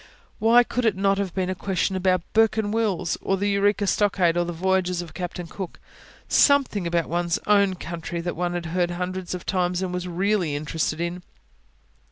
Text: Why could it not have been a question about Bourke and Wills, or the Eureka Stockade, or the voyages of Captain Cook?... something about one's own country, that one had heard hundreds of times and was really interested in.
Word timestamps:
Why 0.39 0.63
could 0.63 0.83
it 0.83 0.95
not 0.95 1.19
have 1.19 1.35
been 1.35 1.51
a 1.51 1.53
question 1.53 1.95
about 1.95 2.23
Bourke 2.33 2.57
and 2.57 2.73
Wills, 2.73 3.19
or 3.21 3.37
the 3.37 3.49
Eureka 3.51 3.85
Stockade, 3.85 4.35
or 4.35 4.45
the 4.45 4.51
voyages 4.51 5.03
of 5.03 5.13
Captain 5.13 5.45
Cook?... 5.45 5.79
something 6.27 6.87
about 6.87 7.07
one's 7.07 7.37
own 7.45 7.75
country, 7.75 8.19
that 8.19 8.35
one 8.35 8.53
had 8.55 8.65
heard 8.73 8.89
hundreds 8.89 9.35
of 9.35 9.45
times 9.45 9.83
and 9.83 9.93
was 9.93 10.07
really 10.07 10.55
interested 10.55 10.99
in. 10.99 11.21